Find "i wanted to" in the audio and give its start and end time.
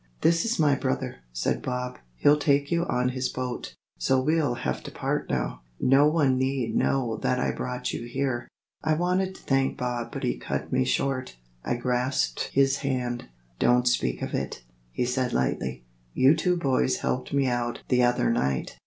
8.83-9.43